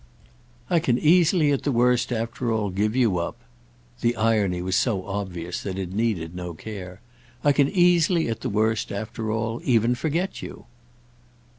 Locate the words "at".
1.51-1.61, 8.27-8.41